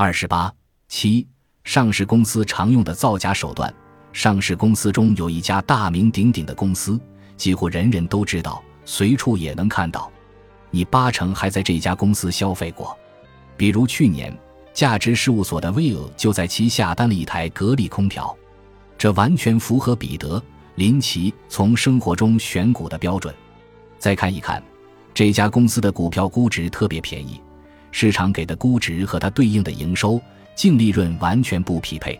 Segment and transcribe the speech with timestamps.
[0.00, 0.54] 二十八
[0.86, 1.26] 七，
[1.64, 3.74] 上市公司常用的造假手段。
[4.12, 7.00] 上市公司中有一家大名鼎鼎的公司，
[7.36, 10.08] 几乎人人都知道，随处也能看到。
[10.70, 12.96] 你八成还在这家公司消费过。
[13.56, 14.32] 比如去年，
[14.72, 18.32] 价值事务所的威尔就在其下单了一台格力空调，
[18.96, 20.40] 这完全符合彼得
[20.76, 23.34] 林奇从生活中选股的标准。
[23.98, 24.62] 再看一看，
[25.12, 27.40] 这家公司的股票估值特别便宜，
[27.90, 30.20] 市场给的估值和它对应的营收、
[30.54, 32.18] 净利润完全不匹配。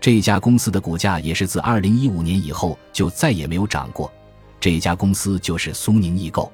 [0.00, 4.12] 这家公司的股价也是自二零一五年以后就再也没有涨过。
[4.60, 6.50] 这家公司就是苏宁易购。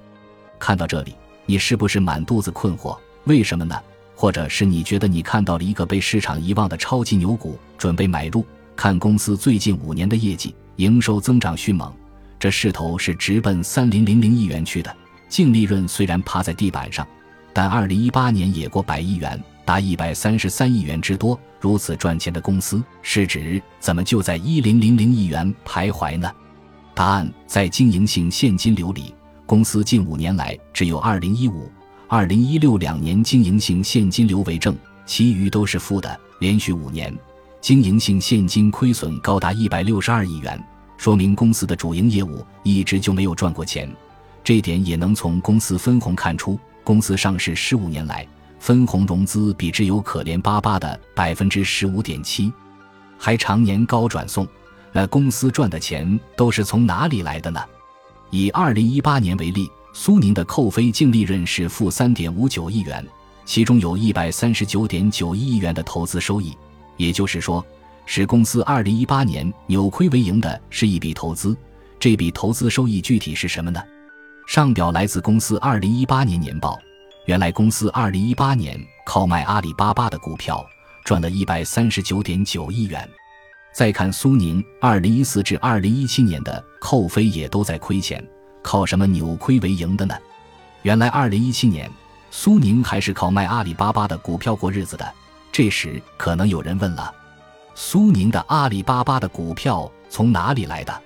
[0.58, 1.14] 看到这里，
[1.46, 2.98] 你是不是满肚子困惑？
[3.24, 3.78] 为什么呢？
[4.14, 8.46] 或者是你觉得你看到了一个被市场遗忘的超级牛股，准备买入？
[8.76, 11.92] 看公司最近五年的业绩，营收增长迅猛，
[12.38, 14.94] 这势头是直奔三零零零亿元去的。
[15.28, 17.06] 净利润虽然趴在地板上，
[17.54, 19.42] 但二零一八年也过百亿元。
[19.64, 26.30] 达一百三十三亿元之多，如此赚钱的公司，市值怎么就在一零零零亿元徘徊呢？
[26.94, 29.14] 答案在经营性现金流里。
[29.46, 31.70] 公司近五年来只有二零一五、
[32.08, 34.76] 二零一六两年经营性现金流为正，
[35.06, 36.20] 其余都是负的。
[36.40, 37.16] 连续五年
[37.62, 40.62] 经营性现金亏损高达一百六十二亿元，
[40.98, 43.90] 说明公司的主营业务一直就没有赚过钱。
[44.42, 46.60] 这点也能从公司分红看出。
[46.84, 48.24] 公司上市十五年来。
[48.60, 52.50] 分红融资比只有可怜巴巴的百分之十五点七，
[53.18, 54.48] 还常年高转送。
[54.90, 57.60] 那公司赚的钱都是从哪里来的呢？
[58.30, 63.06] 以二零一八年为例，苏宁的扣非净利润是负三点五九亿元，
[63.44, 66.56] 其中有一百三十九点九一亿元的投资收益。
[66.96, 67.62] 也就是说，
[68.06, 71.54] 使公司二零一八年扭亏为盈的是一笔投资。
[72.00, 73.82] 这笔投资收益具体是什么呢？
[74.46, 76.78] 上表来自公司二零一八年年报。
[77.26, 80.64] 原来公司二零一八年靠卖阿里巴巴的股票
[81.04, 83.08] 赚了一百三十九点九亿元。
[83.72, 88.22] 再看苏宁二零一四至二零一七年的扣非也都在亏钱，
[88.62, 90.14] 靠什么扭亏为盈的呢？
[90.82, 91.90] 原来二零一七年
[92.30, 95.12] 苏宁还是靠卖阿里巴巴的股票过日子的。
[95.50, 97.12] 这时可能有人问了：
[97.74, 101.00] 苏宁的阿里巴巴的股票从哪里来的？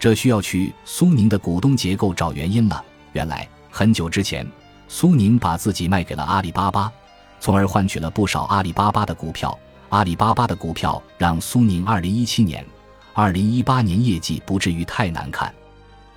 [0.00, 2.82] 这需要去苏宁的股东结构找原因了。
[3.12, 4.44] 原来很久之前。
[4.92, 6.92] 苏宁把自己卖给了阿里巴巴，
[7.38, 9.56] 从而换取了不少阿里巴巴的股票。
[9.90, 12.66] 阿里巴巴的股票让苏宁2017年、
[13.14, 15.54] 2018年业绩不至于太难看。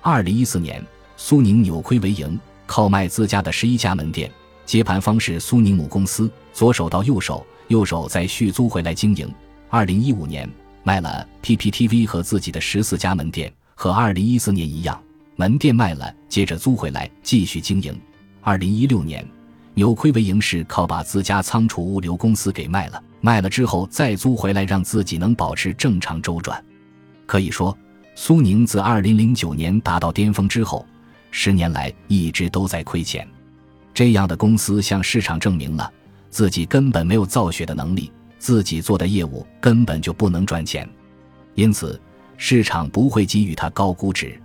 [0.02, 0.84] 2014年，
[1.16, 4.28] 苏宁扭亏为盈，靠卖自家的十一家门店，
[4.66, 9.32] 接盘方是苏宁母公司，左手到右手，右手再续租回来经营。
[9.70, 10.50] 2015年
[10.82, 15.00] 卖了 PPTV 和自己的十四家门店，和2014年一样，
[15.36, 17.98] 门店卖了，接着租回来继续经营。
[18.40, 19.26] 二零一六年，
[19.74, 26.62] 扭亏为盈是靠把自家仓储物流公司给卖了，卖了之后再租回来，让自己能保持正常周转。
[27.26, 27.76] 可以说，
[28.14, 30.86] 苏宁自二零零九年达到巅峰之后，
[31.30, 33.26] 十年来一直都在亏钱。
[33.92, 35.90] 这样的公司向市场证明了
[36.28, 40.88] 自己根本没有造血的能力，自己做的业务根本就不能赚钱，
[41.54, 42.00] 因此
[42.36, 44.40] 市场不会给予它高估值。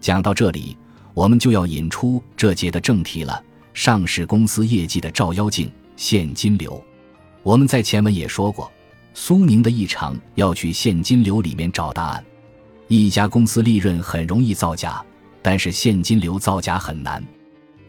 [0.00, 0.76] 讲到这里。
[1.14, 3.40] 我们就要引出这节的正题了：
[3.72, 6.84] 上市公司业绩的照妖镜——现金流。
[7.44, 8.68] 我们在前文也说过，
[9.14, 12.24] 苏宁的异常要去现金流里面找答案。
[12.88, 15.00] 一家公司利润很容易造假，
[15.40, 17.24] 但是现金流造假很难。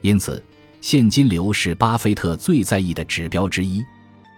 [0.01, 0.44] 因此，
[0.79, 3.83] 现金流是巴菲特最在意的指标之一。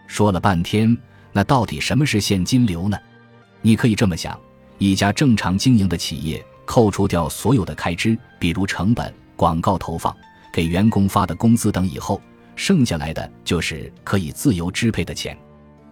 [0.07, 0.97] 说了半天，
[1.33, 2.97] 那到底什么是现金流呢？
[3.61, 4.39] 你可以这么想：
[4.77, 6.43] 一家正常经营的企业。
[6.65, 10.13] 扣除掉所有的开支，比如成本、广告投放、
[10.51, 12.21] 给员工发的工资等以后，
[12.57, 15.35] 剩下来的就是可以自由支配的钱。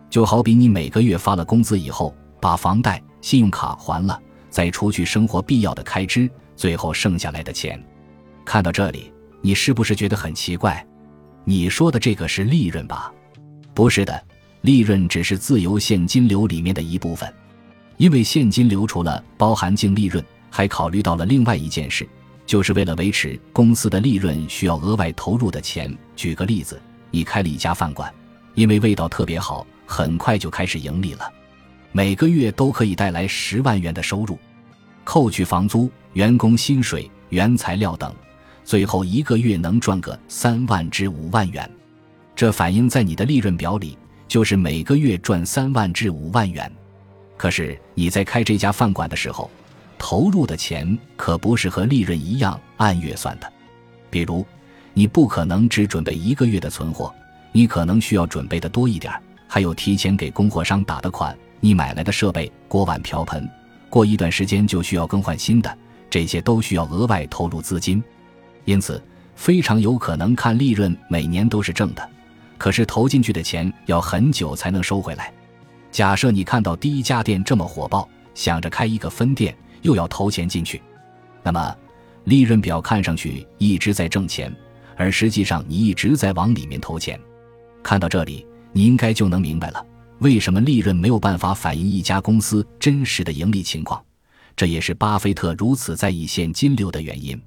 [0.09, 7.81] 就好比你每个月发了工资以后，把房贷、信用卡还了，再除去生活必要的开支，最后剩下来的钱。
[8.43, 10.85] 看到这里，你是不是觉得很奇怪？
[11.45, 13.13] 你说的这个是利润吧？
[13.73, 14.21] 不是的，
[14.59, 17.33] 利润只是自由现金流里面的一部分，
[17.97, 20.23] 因为现金流除了包含净利润。
[20.55, 22.07] 还考虑到了另外一件事，
[22.45, 25.93] 就是为了维持公司的利润需要额外投入的钱。
[26.15, 26.81] 举个例子，
[27.11, 28.09] 你开了一家饭馆，
[28.53, 31.29] 因为味道特别好，很快就开始盈利了，
[31.91, 34.39] 每个月都可以带来十万元的收入，
[35.03, 38.15] 扣去房租、员工薪水、原材料等，
[38.63, 41.69] 最后一个月能赚个三万至五万元。
[42.33, 46.71] 这反映在你的利润表里，就是每个月赚三万至五万元。
[47.37, 49.49] 可是你在开这家饭馆的时候，
[49.97, 53.51] 投入的钱可不是和利润一样按月算的，
[54.09, 54.45] 比如，
[54.93, 57.13] 你不可能只准备一个月的存货，
[57.51, 59.13] 你可能需要准备的多一点，
[59.47, 63.49] 还有提前给供货商打的款，你买来的设备、锅碗瓢盆，
[63.89, 65.77] 过一段时间就需要更换新的，
[66.09, 68.03] 这些都需要额外投入资金。
[68.63, 69.01] 因此，
[69.35, 72.09] 非常有可能看利润每年都是正的，
[72.57, 75.33] 可是投进去的钱要很久才能收回来。
[75.95, 80.83] 假设你看到第一家店这么火爆，想着开一个分店，又要投钱进去，
[81.41, 81.73] 那么
[82.25, 84.53] 利润表看上去一直在挣钱，
[84.97, 87.17] 而实际上你一直在往里面投钱。
[87.81, 89.85] 看到这里，你应该就能明白了，
[90.19, 94.03] 为什么利润没有办法反映一家公司真实的盈利情况，
[94.53, 97.41] 这也是巴菲特如此在意现金流的原因。